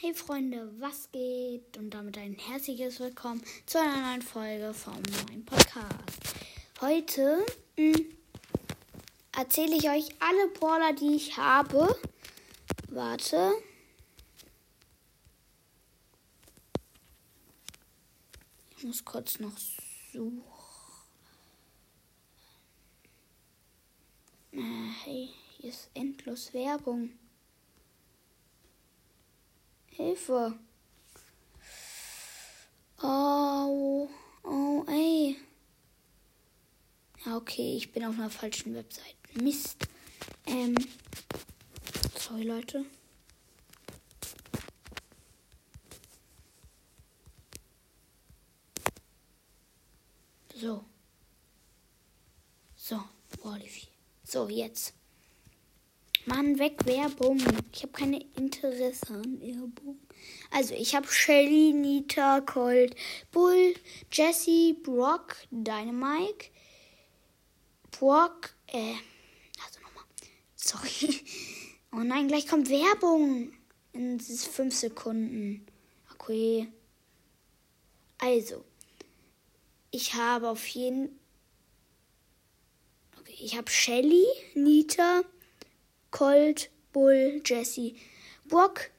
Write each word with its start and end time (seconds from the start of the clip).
Hey 0.00 0.14
Freunde, 0.14 0.72
was 0.80 1.10
geht? 1.12 1.76
Und 1.76 1.90
damit 1.90 2.18
ein 2.18 2.34
herzliches 2.34 2.98
Willkommen 2.98 3.42
zu 3.66 3.78
einer 3.78 4.08
neuen 4.08 4.22
Folge 4.22 4.74
vom 4.74 5.00
neuen 5.02 5.44
Podcast. 5.44 6.34
Heute 6.80 7.44
hm, 7.76 8.06
erzähle 9.36 9.76
ich 9.76 9.88
euch 9.88 10.08
alle 10.18 10.48
Brawler, 10.58 10.92
die 10.94 11.14
ich 11.14 11.36
habe. 11.36 11.96
Warte. 12.88 13.52
Ich 18.76 18.84
muss 18.84 19.04
kurz 19.04 19.38
noch 19.38 19.56
suchen. 20.12 20.42
Äh, 24.52 24.88
hey, 25.04 25.28
hier 25.58 25.70
ist 25.70 25.90
endlos 25.94 26.52
Werbung. 26.52 27.10
Hilfe. 29.96 30.58
Oh, 33.02 34.08
oh, 34.42 34.84
ey. 34.88 35.36
Ja, 37.26 37.36
okay, 37.36 37.76
ich 37.76 37.92
bin 37.92 38.04
auf 38.04 38.14
einer 38.14 38.30
falschen 38.30 38.74
Webseite. 38.74 39.16
Mist. 39.34 39.86
Ähm, 40.46 40.74
sorry, 42.16 42.44
Leute. 42.44 42.86
So. 50.54 50.84
So, 52.76 53.00
Olivier. 53.42 53.88
So, 54.24 54.48
jetzt. 54.48 54.94
Mann, 56.24 56.58
weg 56.58 56.86
Werbung. 56.86 57.38
Ich 57.72 57.82
habe 57.82 57.92
keine 57.92 58.24
Interesse 58.36 59.14
an 59.14 59.40
Werbung. 59.40 59.98
Also, 60.50 60.74
ich 60.74 60.94
habe 60.94 61.08
Shelly, 61.08 61.72
Nita, 61.72 62.40
Colt, 62.40 62.94
Bull, 63.32 63.74
Jesse, 64.10 64.74
Brock, 64.74 65.36
Dynamite, 65.50 66.50
Brock, 67.90 68.54
äh, 68.68 68.94
also 69.64 69.80
nochmal. 69.80 70.04
Sorry. 70.56 71.20
Oh 71.94 71.98
nein, 71.98 72.26
gleich 72.26 72.48
kommt 72.48 72.70
Werbung. 72.70 73.52
In 73.92 74.18
fünf 74.18 74.74
Sekunden. 74.74 75.66
Okay. 76.14 76.68
Also, 78.16 78.64
ich 79.90 80.14
habe 80.14 80.48
auf 80.48 80.66
jeden 80.68 81.20
Okay, 83.20 83.36
ich 83.38 83.56
habe 83.58 83.70
Shelly, 83.70 84.24
Nita, 84.54 85.22
Colt, 86.12 86.70
Bull, 86.92 87.40
Jesse, 87.44 87.94
Brock, 88.44 88.90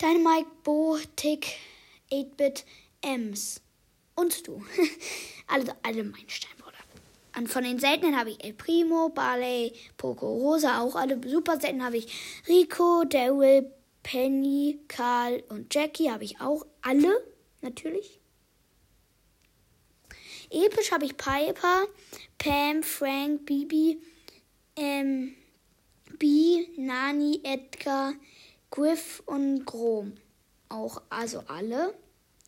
Dynamite, 0.00 0.48
Bo, 0.62 0.98
Tick, 1.16 1.46
8-Bit, 2.10 2.66
Ems. 3.00 3.62
Und 4.14 4.46
du. 4.46 4.62
also 5.46 5.72
alle 5.82 6.04
mein 6.04 6.28
Steinbruder. 6.28 6.72
Und 7.38 7.48
von 7.48 7.64
den 7.64 7.78
seltenen 7.78 8.18
habe 8.18 8.30
ich 8.30 8.44
El 8.44 8.52
Primo, 8.52 9.08
Barley, 9.08 9.72
Poco, 9.96 10.26
Rosa, 10.26 10.80
auch 10.80 10.96
alle 10.96 11.18
super 11.26 11.58
selten 11.58 11.82
habe 11.82 11.96
ich 11.96 12.42
Rico, 12.46 13.04
Daryl, 13.04 13.72
Penny, 14.02 14.80
Karl 14.88 15.42
und 15.48 15.72
Jackie 15.72 16.10
habe 16.10 16.24
ich 16.24 16.40
auch 16.40 16.66
alle, 16.82 17.24
natürlich. 17.62 18.20
Episch 20.50 20.92
habe 20.92 21.06
ich 21.06 21.16
Piper, 21.16 21.86
Pam, 22.36 22.82
Frank, 22.82 23.46
Bibi, 23.46 24.02
ähm, 24.76 25.34
B, 26.18 26.66
Nani, 26.76 27.40
Edgar, 27.44 28.14
Griff 28.70 29.22
und 29.26 29.64
Grom. 29.64 30.14
Auch, 30.68 31.02
also 31.10 31.42
alle 31.48 31.94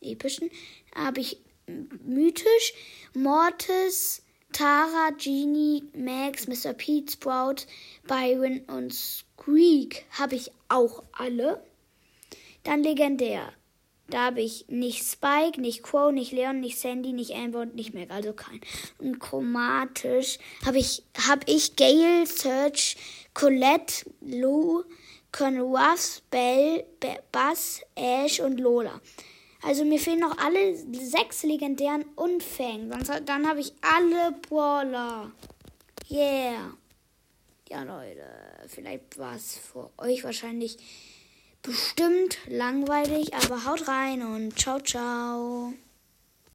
epischen. 0.01 0.49
Habe 0.95 1.21
ich 1.21 1.37
mythisch 1.67 2.73
Mortis, 3.13 4.23
Tara, 4.51 5.09
Genie, 5.17 5.83
Max, 5.93 6.47
Mr. 6.47 6.73
Pete, 6.73 7.11
Sprout, 7.11 7.65
Byron 8.07 8.61
und 8.67 8.93
Squeak 8.93 10.05
habe 10.11 10.35
ich 10.35 10.51
auch 10.69 11.03
alle. 11.11 11.63
Dann 12.63 12.81
legendär. 12.81 13.51
Da 14.07 14.25
habe 14.25 14.41
ich 14.41 14.65
nicht 14.67 15.03
Spike, 15.03 15.59
nicht 15.59 15.81
Crow, 15.81 16.11
nicht 16.11 16.31
Leon, 16.31 16.59
nicht 16.59 16.79
Sandy, 16.79 17.11
nicht 17.11 17.31
Amber 17.31 17.61
und 17.61 17.75
nicht 17.75 17.93
Meg, 17.93 18.11
also 18.11 18.33
kein. 18.33 18.61
Und 18.99 19.19
chromatisch 19.19 20.37
habe 20.65 20.77
ich, 20.77 21.03
hab 21.27 21.47
ich 21.49 21.75
Gale, 21.75 22.27
Search, 22.27 22.97
Colette, 23.33 24.05
Lou, 24.21 24.83
Colonel 25.31 25.61
Ruffs, 25.61 26.21
Bell, 26.29 26.85
Bass, 27.31 27.81
Ash 27.95 28.39
und 28.39 28.59
Lola. 28.59 29.01
Also 29.63 29.83
mir 29.83 29.99
fehlen 29.99 30.19
noch 30.19 30.37
alle 30.37 30.75
sechs 30.75 31.41
legendären 31.41 32.05
und 32.15 32.43
Fang. 32.43 32.91
Dann 33.25 33.47
habe 33.47 33.59
ich 33.59 33.73
alle 33.81 34.33
Brawler. 34.47 35.31
Yeah. 36.11 36.77
Ja, 37.67 37.81
Leute, 37.81 38.23
vielleicht 38.67 39.17
war 39.17 39.35
es 39.35 39.57
für 39.57 39.89
euch 39.97 40.23
wahrscheinlich 40.23 40.77
bestimmt 41.65 42.37
langweilig, 42.47 43.33
aber 43.33 43.65
haut 43.65 43.87
rein 43.87 44.21
und 44.21 44.57
ciao, 44.57 44.79
ciao. 44.79 45.73